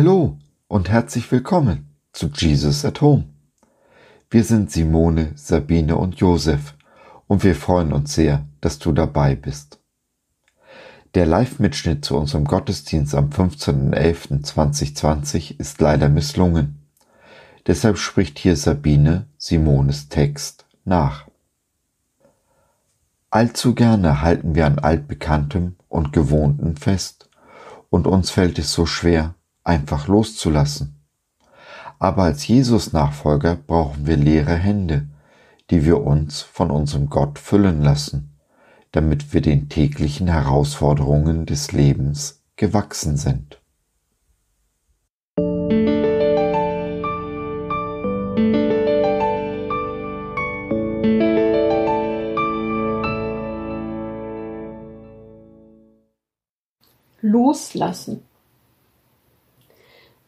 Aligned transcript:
Hallo 0.00 0.38
und 0.68 0.88
herzlich 0.90 1.32
willkommen 1.32 1.92
zu 2.12 2.30
Jesus 2.32 2.84
at 2.84 3.00
Home. 3.00 3.24
Wir 4.30 4.44
sind 4.44 4.70
Simone, 4.70 5.32
Sabine 5.34 5.96
und 5.96 6.20
Josef 6.20 6.76
und 7.26 7.42
wir 7.42 7.56
freuen 7.56 7.92
uns 7.92 8.14
sehr, 8.14 8.46
dass 8.60 8.78
du 8.78 8.92
dabei 8.92 9.34
bist. 9.34 9.80
Der 11.14 11.26
Live-Mitschnitt 11.26 12.04
zu 12.04 12.16
unserem 12.16 12.44
Gottesdienst 12.44 13.16
am 13.16 13.30
15.11.2020 13.30 15.58
ist 15.58 15.80
leider 15.80 16.08
misslungen. 16.08 16.86
Deshalb 17.66 17.98
spricht 17.98 18.38
hier 18.38 18.54
Sabine 18.54 19.26
Simones 19.36 20.08
Text 20.08 20.64
nach. 20.84 21.26
Allzu 23.30 23.74
gerne 23.74 24.22
halten 24.22 24.54
wir 24.54 24.66
an 24.66 24.78
altbekanntem 24.78 25.74
und 25.88 26.12
gewohnten 26.12 26.76
fest, 26.76 27.28
und 27.90 28.06
uns 28.06 28.30
fällt 28.30 28.60
es 28.60 28.72
so 28.72 28.86
schwer, 28.86 29.34
einfach 29.68 30.08
loszulassen. 30.08 30.94
Aber 31.98 32.24
als 32.24 32.46
Jesus-Nachfolger 32.46 33.56
brauchen 33.56 34.06
wir 34.06 34.16
leere 34.16 34.54
Hände, 34.54 35.08
die 35.70 35.84
wir 35.84 36.02
uns 36.02 36.42
von 36.42 36.70
unserem 36.70 37.10
Gott 37.10 37.38
füllen 37.38 37.82
lassen, 37.82 38.38
damit 38.92 39.34
wir 39.34 39.42
den 39.42 39.68
täglichen 39.68 40.28
Herausforderungen 40.28 41.44
des 41.44 41.72
Lebens 41.72 42.42
gewachsen 42.56 43.16
sind. 43.16 43.60
Loslassen. 57.20 58.27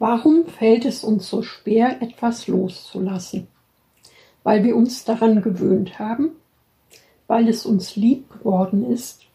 Warum 0.00 0.46
fällt 0.46 0.86
es 0.86 1.04
uns 1.04 1.28
so 1.28 1.42
schwer, 1.42 2.00
etwas 2.00 2.48
loszulassen? 2.48 3.48
Weil 4.42 4.64
wir 4.64 4.74
uns 4.74 5.04
daran 5.04 5.42
gewöhnt 5.42 5.98
haben? 5.98 6.30
Weil 7.26 7.50
es 7.50 7.66
uns 7.66 7.96
lieb 7.96 8.30
geworden 8.30 8.90
ist? 8.90 9.26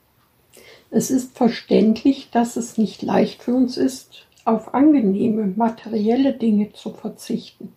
Es 0.90 1.12
ist 1.12 1.38
verständlich, 1.38 2.32
dass 2.32 2.56
es 2.56 2.80
nicht 2.80 3.04
leicht 3.04 3.44
für 3.44 3.54
uns 3.54 3.78
ist, 3.78 4.26
auf 4.44 4.74
angenehme 4.74 5.46
materielle 5.46 6.34
Dinge 6.34 6.74
zu 6.74 6.90
verzichten. 6.90 7.72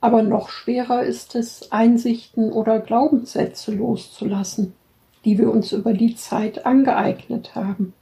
Aber 0.00 0.22
noch 0.22 0.48
schwerer 0.48 1.02
ist 1.02 1.34
es, 1.34 1.70
Einsichten 1.70 2.52
oder 2.52 2.80
Glaubenssätze 2.80 3.74
loszulassen, 3.74 4.72
die 5.26 5.36
wir 5.36 5.50
uns 5.50 5.72
über 5.72 5.92
die 5.92 6.16
Zeit 6.16 6.64
angeeignet 6.64 7.54
haben. 7.54 7.92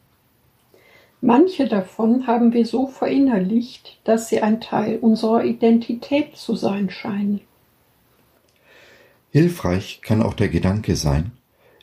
Manche 1.21 1.67
davon 1.67 2.27
haben 2.29 2.53
wir 2.53 2.65
so 2.65 2.87
verinnerlicht, 2.87 4.01
dass 4.05 4.29
sie 4.29 4.41
ein 4.41 4.61
Teil 4.61 4.99
unserer 4.99 5.45
Identität 5.45 6.37
zu 6.37 6.55
sein 6.55 6.91
scheinen. 6.91 7.41
Hilfreich 9.31 10.01
kann 10.01 10.23
auch 10.23 10.35
der 10.35 10.49
Gedanke 10.49 10.95
sein, 10.95 11.33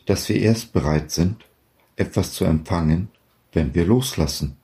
dass 0.06 0.30
wir 0.30 0.38
erst 0.38 0.72
bereit 0.72 1.12
sind, 1.12 1.46
etwas 1.98 2.34
zu 2.34 2.46
empfangen, 2.46 3.10
wenn 3.52 3.76
wir 3.76 3.86
loslassen. 3.86 4.58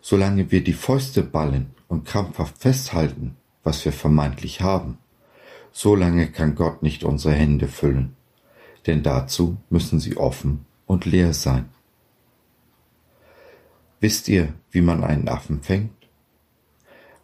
Solange 0.00 0.50
wir 0.50 0.62
die 0.62 0.72
Fäuste 0.72 1.22
ballen 1.22 1.70
und 1.86 2.04
krampfhaft 2.04 2.58
festhalten, 2.58 3.36
was 3.62 3.84
wir 3.84 3.92
vermeintlich 3.92 4.60
haben, 4.60 4.98
solange 5.72 6.30
kann 6.30 6.54
Gott 6.54 6.82
nicht 6.82 7.04
unsere 7.04 7.34
Hände 7.34 7.68
füllen, 7.68 8.16
denn 8.86 9.02
dazu 9.02 9.56
müssen 9.70 10.00
sie 10.00 10.16
offen 10.16 10.64
und 10.86 11.04
leer 11.04 11.32
sein. 11.32 11.68
Wisst 14.00 14.28
ihr, 14.28 14.54
wie 14.70 14.80
man 14.80 15.02
einen 15.02 15.28
Affen 15.28 15.62
fängt? 15.62 16.08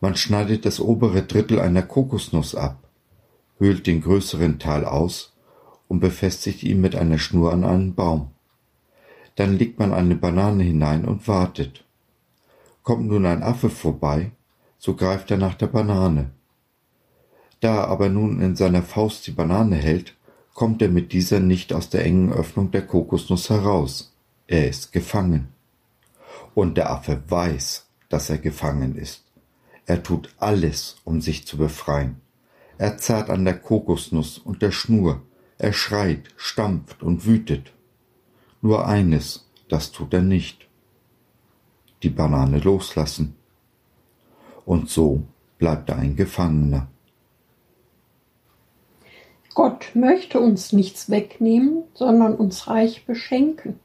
Man 0.01 0.17
schneidet 0.17 0.67
das 0.67 0.81
obere 0.81 1.23
Drittel 1.23 1.61
einer 1.61 1.83
Kokosnuss 1.83 2.55
ab, 2.55 2.89
höhlt 3.59 3.87
den 3.87 4.01
größeren 4.01 4.59
Teil 4.59 4.85
aus 4.85 5.35
und 5.89 6.01
befestigt 6.01 6.63
ihn 6.63 6.81
mit 6.81 6.97
einer 6.97 7.19
Schnur 7.19 7.53
an 7.53 7.65
einen 7.65 7.95
Baum. 7.95 8.33
Dann 9.37 9.57
legt 9.57 9.79
man 9.79 9.95
eine 9.95 10.17
Banane 10.17 10.65
hinein 10.65 11.05
und 11.05 11.27
wartet. 11.29 11.85
Kommt 12.83 13.07
nun 13.07 13.25
ein 13.25 13.43
Affe 13.43 13.71
vorbei, 13.71 14.33
so 14.77 14.95
greift 14.95 15.31
er 15.31 15.39
nach 15.39 15.55
der 15.55 15.69
Banane. 15.69 16.33
Da 17.61 17.77
er 17.77 17.89
aber 17.89 18.09
nun 18.09 18.41
in 18.41 18.57
seiner 18.57 18.83
Faust 18.83 19.27
die 19.27 19.31
Banane 19.31 19.77
hält, 19.77 20.17
kommt 20.53 20.83
er 20.83 20.89
mit 20.89 21.13
dieser 21.13 21.41
nicht 21.41 21.73
aus 21.73 21.89
der 21.89 22.05
engen 22.05 22.33
Öffnung 22.33 22.71
der 22.73 22.87
Kokosnuss 22.87 23.49
heraus. 23.49 24.13
Er 24.47 24.69
ist 24.69 24.93
gefangen. 24.93 25.54
Und 26.55 26.77
der 26.77 26.91
Affe 26.91 27.23
weiß, 27.29 27.87
dass 28.09 28.31
er 28.31 28.39
gefangen 28.39 28.97
ist. 28.97 29.25
Er 29.87 30.03
tut 30.03 30.35
alles, 30.39 30.97
um 31.05 31.21
sich 31.21 31.47
zu 31.47 31.57
befreien. 31.57 32.21
Er 32.79 32.97
zerrt 32.99 33.31
an 33.31 33.45
der 33.45 33.59
Kokosnuss 33.59 34.39
und 34.39 34.63
der 34.63 34.71
Schnur. 34.71 35.23
Er 35.59 35.73
schreit, 35.73 36.31
stampft 36.37 37.03
und 37.03 37.27
wütet. 37.27 37.73
Nur 38.63 38.87
eines, 38.87 39.49
das 39.69 39.93
tut 39.93 40.15
er 40.15 40.23
nicht. 40.23 40.69
Die 42.03 42.11
Banane 42.11 42.59
loslassen. 42.59 43.37
Und 44.65 44.89
so 44.89 45.23
bleibt 45.59 45.91
er 45.91 45.97
ein 45.97 46.17
Gefangener. 46.17 46.89
Gott 49.55 49.93
möchte 49.95 50.41
uns 50.41 50.73
nichts 50.73 51.11
wegnehmen, 51.11 51.85
sondern 51.95 52.35
uns 52.35 52.67
reich 52.67 53.07
beschenken. 53.07 53.79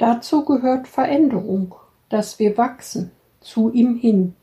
Dazu 0.00 0.46
gehört 0.46 0.88
Veränderung, 0.88 1.74
dass 2.08 2.38
wir 2.38 2.56
wachsen, 2.56 3.10
zu 3.42 3.70
ihm 3.70 3.96
hin, 3.96 4.34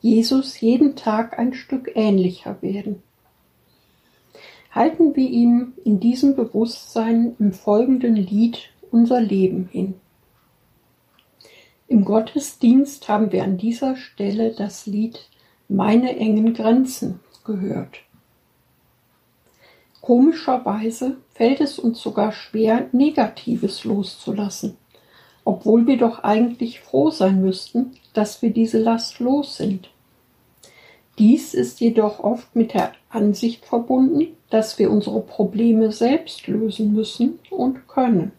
Jesus 0.00 0.60
jeden 0.60 0.96
Tag 0.96 1.38
ein 1.38 1.54
Stück 1.54 1.92
ähnlicher 1.94 2.60
werden. 2.62 3.00
Halten 4.72 5.14
wir 5.14 5.30
ihm 5.30 5.74
in 5.84 6.00
diesem 6.00 6.34
Bewusstsein 6.34 7.36
im 7.38 7.52
folgenden 7.52 8.16
Lied 8.16 8.70
unser 8.90 9.20
Leben 9.20 9.68
hin. 9.70 9.94
Im 11.86 12.04
Gottesdienst 12.04 13.08
haben 13.08 13.30
wir 13.30 13.44
an 13.44 13.58
dieser 13.58 13.94
Stelle 13.94 14.50
das 14.50 14.86
Lied 14.86 15.28
Meine 15.68 16.16
engen 16.16 16.54
Grenzen 16.54 17.20
gehört. 17.44 18.00
Komischerweise 20.00 21.18
fällt 21.34 21.60
es 21.60 21.78
uns 21.78 22.00
sogar 22.00 22.32
schwer, 22.32 22.88
Negatives 22.92 23.84
loszulassen, 23.84 24.76
obwohl 25.44 25.86
wir 25.86 25.96
doch 25.96 26.22
eigentlich 26.24 26.80
froh 26.80 27.10
sein 27.10 27.40
müssten, 27.40 27.92
dass 28.12 28.42
wir 28.42 28.50
diese 28.50 28.78
Last 28.78 29.18
los 29.20 29.56
sind. 29.56 29.90
Dies 31.18 31.54
ist 31.54 31.80
jedoch 31.80 32.20
oft 32.20 32.54
mit 32.56 32.74
der 32.74 32.92
Ansicht 33.10 33.64
verbunden, 33.64 34.28
dass 34.50 34.78
wir 34.78 34.90
unsere 34.90 35.20
Probleme 35.20 35.92
selbst 35.92 36.46
lösen 36.46 36.92
müssen 36.92 37.38
und 37.50 37.86
können. 37.86 38.32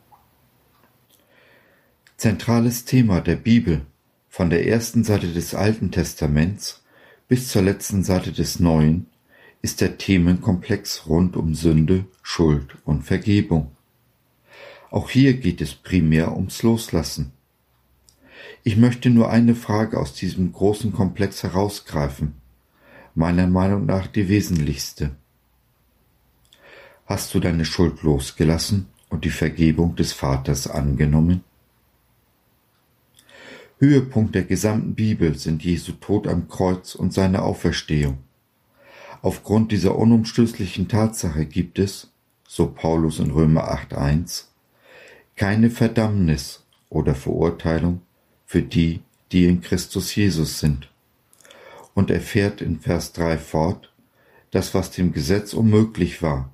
Zentrales 2.18 2.86
Thema 2.86 3.22
der 3.22 3.36
Bibel 3.36 3.82
von 4.30 4.50
der 4.50 4.66
ersten 4.66 5.04
Seite 5.04 5.28
des 5.28 5.54
Alten 5.54 5.92
Testaments 5.92 6.84
bis 7.28 7.50
zur 7.50 7.62
letzten 7.62 8.04
Seite 8.04 8.32
des 8.32 8.60
Neuen 8.60 9.08
ist 9.64 9.80
der 9.80 9.98
Themenkomplex 9.98 11.08
rund 11.08 11.38
um 11.38 11.56
Sünde, 11.56 12.04
Schuld 12.22 12.76
und 12.84 13.04
Vergebung. 13.04 13.72
Auch 14.92 15.10
hier 15.10 15.36
geht 15.36 15.62
es 15.62 15.74
primär 15.74 16.36
ums 16.36 16.64
Loslassen. 16.64 17.32
Ich 18.64 18.76
möchte 18.76 19.10
nur 19.10 19.30
eine 19.30 19.56
Frage 19.56 19.98
aus 19.98 20.14
diesem 20.14 20.52
großen 20.52 20.92
Komplex 20.92 21.44
herausgreifen, 21.44 22.34
meiner 23.16 23.48
Meinung 23.48 23.86
nach 23.86 24.08
die 24.08 24.28
wesentlichste. 24.28 25.16
Hast 27.06 27.34
du 27.34 27.40
deine 27.40 27.64
Schuld 27.64 28.04
losgelassen 28.04 28.88
und 29.10 29.24
die 29.24 29.30
Vergebung 29.30 29.96
des 29.96 30.12
Vaters 30.12 30.68
angenommen? 30.68 31.42
Höhepunkt 33.80 34.36
der 34.36 34.44
gesamten 34.44 34.94
Bibel 34.94 35.38
sind 35.38 35.64
Jesu 35.64 35.94
Tod 35.94 36.28
am 36.28 36.50
Kreuz 36.50 36.96
und 36.96 37.14
seine 37.14 37.44
Auferstehung. 37.44 38.18
Aufgrund 39.24 39.72
dieser 39.72 39.98
unumstößlichen 39.98 40.90
Tatsache 40.90 41.46
gibt 41.46 41.80
es, 41.80 42.12
so 42.46 42.68
Paulus 42.68 43.20
in 43.20 43.32
Römer 43.32 43.72
8.1, 43.74 44.48
keine 45.38 45.70
Verdammnis 45.70 46.66
oder 46.90 47.16
Verurteilung 47.16 48.02
für 48.46 48.62
die, 48.62 49.00
die 49.32 49.46
in 49.46 49.62
Christus 49.62 50.14
Jesus 50.14 50.60
sind. 50.60 50.90
Und 51.94 52.12
er 52.12 52.20
fährt 52.20 52.60
in 52.60 52.82
Vers 52.82 53.14
3 53.14 53.38
fort, 53.38 53.94
das, 54.52 54.74
was 54.74 54.92
dem 54.92 55.14
Gesetz 55.14 55.54
unmöglich 55.54 56.22
war, 56.22 56.52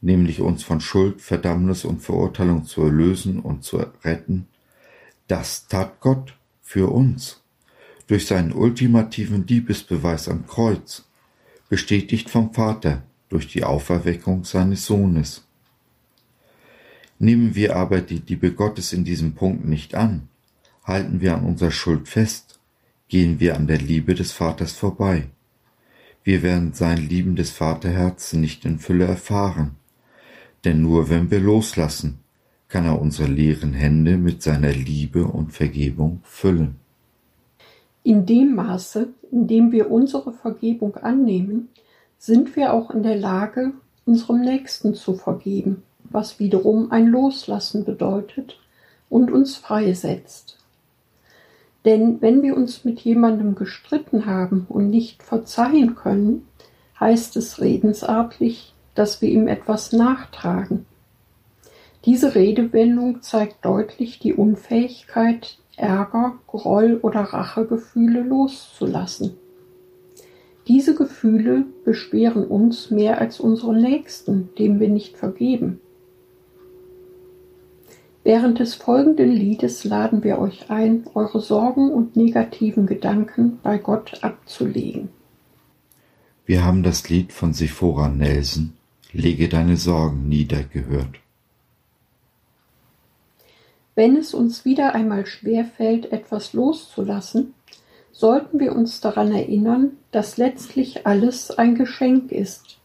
nämlich 0.00 0.40
uns 0.40 0.62
von 0.62 0.80
Schuld, 0.80 1.20
Verdammnis 1.20 1.84
und 1.84 2.00
Verurteilung 2.00 2.64
zu 2.64 2.82
erlösen 2.82 3.40
und 3.40 3.64
zu 3.64 3.84
retten, 4.04 4.46
das 5.26 5.66
tat 5.66 5.98
Gott 5.98 6.36
für 6.62 6.92
uns 6.92 7.42
durch 8.06 8.28
seinen 8.28 8.52
ultimativen 8.52 9.48
Liebesbeweis 9.48 10.28
am 10.28 10.46
Kreuz 10.46 11.02
bestätigt 11.68 12.30
vom 12.30 12.52
Vater 12.52 13.02
durch 13.28 13.48
die 13.48 13.64
Auferweckung 13.64 14.44
seines 14.44 14.86
Sohnes. 14.86 15.46
Nehmen 17.18 17.54
wir 17.54 17.76
aber 17.76 18.00
die 18.00 18.22
Liebe 18.26 18.52
Gottes 18.52 18.92
in 18.92 19.04
diesem 19.04 19.34
Punkt 19.34 19.64
nicht 19.64 19.94
an, 19.94 20.28
halten 20.82 21.20
wir 21.20 21.34
an 21.34 21.44
unserer 21.44 21.70
Schuld 21.70 22.08
fest, 22.08 22.60
gehen 23.08 23.40
wir 23.40 23.56
an 23.56 23.66
der 23.66 23.78
Liebe 23.78 24.14
des 24.14 24.32
Vaters 24.32 24.72
vorbei. 24.72 25.28
Wir 26.22 26.42
werden 26.42 26.72
sein 26.72 26.98
liebendes 26.98 27.50
Vaterherz 27.50 28.32
nicht 28.32 28.64
in 28.64 28.78
Fülle 28.78 29.06
erfahren, 29.06 29.76
denn 30.64 30.82
nur 30.82 31.10
wenn 31.10 31.30
wir 31.30 31.40
loslassen, 31.40 32.20
kann 32.68 32.86
er 32.86 33.00
unsere 33.00 33.28
leeren 33.28 33.72
Hände 33.72 34.16
mit 34.16 34.42
seiner 34.42 34.72
Liebe 34.72 35.26
und 35.26 35.52
Vergebung 35.52 36.20
füllen. 36.24 36.76
In 38.04 38.26
dem 38.26 38.54
Maße, 38.54 39.08
in 39.32 39.46
dem 39.46 39.72
wir 39.72 39.90
unsere 39.90 40.32
Vergebung 40.32 40.96
annehmen, 40.96 41.70
sind 42.18 42.54
wir 42.54 42.74
auch 42.74 42.90
in 42.90 43.02
der 43.02 43.16
Lage, 43.16 43.72
unserem 44.04 44.42
Nächsten 44.42 44.94
zu 44.94 45.14
vergeben, 45.14 45.82
was 46.04 46.38
wiederum 46.38 46.92
ein 46.92 47.06
Loslassen 47.06 47.86
bedeutet 47.86 48.60
und 49.08 49.30
uns 49.30 49.56
freisetzt. 49.56 50.58
Denn 51.86 52.20
wenn 52.20 52.42
wir 52.42 52.56
uns 52.58 52.84
mit 52.84 53.00
jemandem 53.00 53.54
gestritten 53.54 54.26
haben 54.26 54.66
und 54.68 54.90
nicht 54.90 55.22
verzeihen 55.22 55.94
können, 55.94 56.46
heißt 57.00 57.36
es 57.36 57.58
redensartlich, 57.62 58.74
dass 58.94 59.22
wir 59.22 59.30
ihm 59.30 59.48
etwas 59.48 59.92
nachtragen. 59.92 60.84
Diese 62.04 62.34
Redewendung 62.34 63.22
zeigt 63.22 63.64
deutlich 63.64 64.18
die 64.18 64.34
Unfähigkeit, 64.34 65.56
Ärger, 65.76 66.38
Groll 66.46 66.98
oder 67.02 67.20
Rachegefühle 67.20 68.22
loszulassen. 68.22 69.36
Diese 70.66 70.94
Gefühle 70.94 71.64
beschweren 71.84 72.46
uns 72.46 72.90
mehr 72.90 73.20
als 73.20 73.40
unsere 73.40 73.74
Nächsten, 73.74 74.48
dem 74.58 74.80
wir 74.80 74.88
nicht 74.88 75.16
vergeben. 75.16 75.80
Während 78.22 78.58
des 78.58 78.74
folgenden 78.74 79.30
Liedes 79.30 79.84
laden 79.84 80.24
wir 80.24 80.38
euch 80.38 80.70
ein, 80.70 81.04
eure 81.12 81.40
Sorgen 81.40 81.90
und 81.90 82.16
negativen 82.16 82.86
Gedanken 82.86 83.58
bei 83.62 83.76
Gott 83.76 84.24
abzulegen. 84.24 85.10
Wir 86.46 86.64
haben 86.64 86.82
das 86.82 87.08
Lied 87.10 87.32
von 87.32 87.52
Sephora 87.52 88.08
Nelson, 88.08 88.72
Lege 89.12 89.48
deine 89.48 89.76
Sorgen 89.76 90.28
nieder, 90.28 90.64
gehört. 90.64 91.20
Wenn 93.94 94.16
es 94.16 94.34
uns 94.34 94.64
wieder 94.64 94.94
einmal 94.94 95.26
schwerfällt, 95.26 96.12
etwas 96.12 96.52
loszulassen, 96.52 97.54
sollten 98.10 98.58
wir 98.60 98.74
uns 98.74 99.00
daran 99.00 99.32
erinnern, 99.32 99.98
dass 100.10 100.36
letztlich 100.36 101.06
alles 101.06 101.50
ein 101.50 101.74
Geschenk 101.74 102.32
ist. 102.32 102.78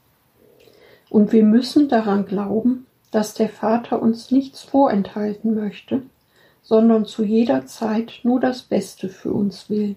Und 1.09 1.31
wir 1.31 1.43
müssen 1.43 1.89
daran 1.89 2.25
glauben, 2.25 2.85
dass 3.11 3.33
der 3.33 3.49
Vater 3.49 4.01
uns 4.01 4.31
nichts 4.31 4.61
vorenthalten 4.61 5.55
möchte, 5.55 6.03
sondern 6.61 7.05
zu 7.05 7.23
jeder 7.23 7.65
Zeit 7.65 8.19
nur 8.23 8.39
das 8.39 8.61
Beste 8.61 9.09
für 9.09 9.33
uns 9.33 9.69
will. 9.69 9.95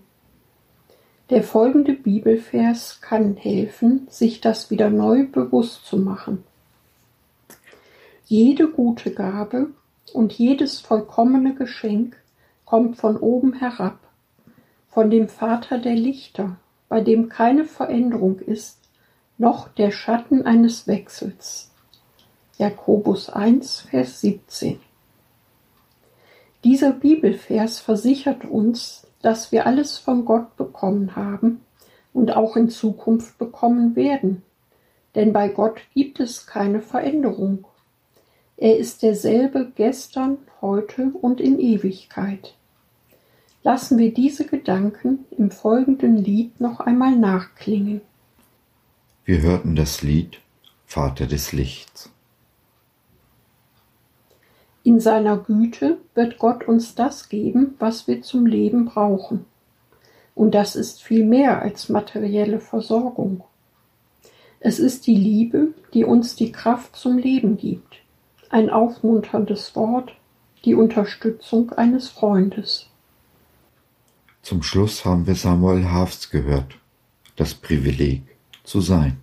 Der 1.29 1.43
folgende 1.43 1.93
Bibelvers 1.93 3.00
kann 3.00 3.37
helfen, 3.37 4.06
sich 4.11 4.41
das 4.41 4.70
wieder 4.70 4.91
neu 4.91 5.26
bewusst 5.26 5.87
zu 5.87 5.97
machen. 5.97 6.44
Jede 8.26 8.69
gute 8.69 9.12
Gabe 9.12 9.69
und 10.12 10.32
jedes 10.32 10.81
vollkommene 10.81 11.55
Geschenk 11.55 12.17
kommt 12.64 12.97
von 12.97 13.17
oben 13.17 13.55
herab, 13.55 13.99
von 14.88 15.11
dem 15.11 15.29
Vater 15.29 15.79
der 15.79 15.94
Lichter, 15.94 16.56
bei 16.88 17.00
dem 17.00 17.29
keine 17.29 17.64
Veränderung 17.64 18.38
ist, 18.38 18.79
noch 19.38 19.69
der 19.69 19.91
Schatten 19.91 20.47
eines 20.47 20.87
Wechsels. 20.87 21.70
Jakobus 22.59 23.31
1, 23.31 23.81
Vers 23.81 24.20
17. 24.20 24.79
Dieser 26.64 26.93
Bibelvers 26.93 27.81
versichert 27.81 28.44
uns, 28.44 29.06
dass 29.20 29.50
wir 29.50 29.67
alles 29.67 29.99
von 29.99 30.25
Gott 30.25 30.56
bekommen 30.56 31.17
haben 31.17 31.62
und 32.12 32.37
auch 32.37 32.56
in 32.56 32.69
Zukunft 32.69 33.38
bekommen 33.38 33.97
werden. 33.97 34.43
Denn 35.14 35.32
bei 35.32 35.49
Gott 35.49 35.81
gibt 35.94 36.20
es 36.20 36.47
keine 36.47 36.81
Veränderung. 36.81 37.67
Er 38.56 38.78
ist 38.78 39.02
derselbe 39.02 39.72
gestern, 39.75 40.38
heute 40.60 41.10
und 41.20 41.40
in 41.40 41.58
Ewigkeit. 41.58 42.54
Lassen 43.64 43.99
wir 43.99 44.12
diese 44.12 44.46
Gedanken 44.46 45.25
im 45.37 45.50
folgenden 45.50 46.16
Lied 46.16 46.60
noch 46.60 46.81
einmal 46.81 47.16
nachklingen. 47.16 48.00
Wir 49.25 49.40
hörten 49.40 49.76
das 49.76 50.02
Lied 50.02 50.40
Vater 50.84 51.26
des 51.26 51.52
Lichts. 51.52 52.10
In 54.84 54.99
seiner 54.99 55.38
Güte 55.38 55.99
wird 56.14 56.38
Gott 56.38 56.66
uns 56.66 56.96
das 56.96 57.28
geben, 57.28 57.76
was 57.78 58.08
wir 58.08 58.22
zum 58.22 58.46
Leben 58.46 58.87
brauchen. 58.87 59.46
Und 60.34 60.54
das 60.54 60.75
ist 60.75 61.02
viel 61.02 61.25
mehr 61.25 61.62
als 61.62 61.88
materielle 61.88 62.58
Versorgung. 62.58 63.44
Es 64.58 64.81
ist 64.81 65.06
die 65.06 65.14
Liebe, 65.14 65.69
die 65.94 66.04
uns 66.04 66.34
die 66.34 66.50
Kraft 66.50 66.96
zum 66.96 67.16
Leben 67.16 67.56
gibt, 67.56 68.01
ein 68.52 68.69
aufmunterndes 68.69 69.75
Wort, 69.75 70.14
die 70.64 70.75
Unterstützung 70.75 71.72
eines 71.72 72.10
Freundes. 72.10 72.87
Zum 74.43 74.62
Schluss 74.62 75.04
haben 75.04 75.26
wir 75.26 75.34
Samuel 75.34 75.90
Hafs 75.90 76.31
gehört, 76.31 76.76
das 77.37 77.54
Privileg 77.54 78.22
zu 78.62 78.81
sein. 78.81 79.19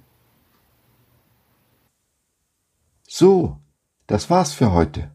So, 3.08 3.58
das 4.08 4.30
war's 4.30 4.54
für 4.54 4.72
heute. 4.72 5.12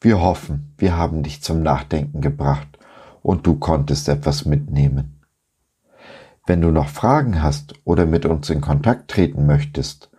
Wir 0.00 0.20
hoffen, 0.20 0.74
wir 0.76 0.96
haben 0.96 1.22
dich 1.22 1.42
zum 1.42 1.62
Nachdenken 1.62 2.20
gebracht 2.20 2.78
und 3.22 3.46
du 3.46 3.58
konntest 3.58 4.08
etwas 4.08 4.44
mitnehmen. 4.44 5.22
Wenn 6.46 6.60
du 6.60 6.70
noch 6.70 6.88
Fragen 6.88 7.42
hast 7.42 7.74
oder 7.84 8.04
mit 8.04 8.26
uns 8.26 8.50
in 8.50 8.60
Kontakt 8.60 9.10
treten 9.10 9.46
möchtest, 9.46 10.10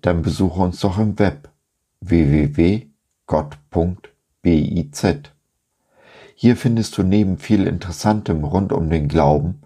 dann 0.00 0.22
besuche 0.22 0.60
uns 0.60 0.80
doch 0.80 0.98
im 0.98 1.18
Web 1.18 1.50
www.gott.biz. 2.00 2.88
Hier 6.34 6.56
findest 6.56 6.96
du 6.96 7.02
neben 7.02 7.38
viel 7.38 7.66
Interessantem 7.66 8.44
rund 8.44 8.72
um 8.72 8.88
den 8.90 9.08
Glauben 9.08 9.60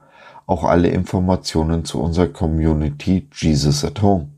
auch 0.46 0.64
alle 0.64 0.88
Informationen 0.88 1.84
zu 1.84 2.00
unserer 2.00 2.28
Community 2.28 3.28
Jesus 3.32 3.84
at 3.84 4.02
Home. 4.02 4.28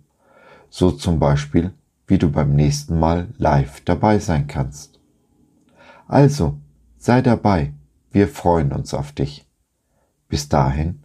So 0.71 0.91
zum 0.91 1.19
Beispiel, 1.19 1.73
wie 2.07 2.19
du 2.19 2.31
beim 2.31 2.55
nächsten 2.55 2.99
Mal 2.99 3.29
live 3.39 3.81
dabei 3.81 4.19
sein 4.19 4.47
kannst. 4.47 5.01
Also, 6.07 6.59
sei 6.99 7.23
dabei, 7.23 7.73
wir 8.13 8.29
freuen 8.29 8.73
uns 8.73 8.95
auf 8.95 9.13
dich. 9.13 9.47
Bis 10.29 10.49
dahin, 10.49 11.03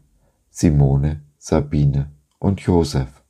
Simone, 0.49 1.21
Sabine 1.37 2.11
und 2.37 2.61
Josef. 2.61 3.23